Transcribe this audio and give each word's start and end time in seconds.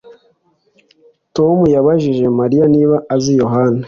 Tom 1.35 1.57
yabajije 1.75 2.25
Mariya 2.39 2.65
niba 2.73 2.95
azi 3.15 3.31
Yohana 3.41 3.79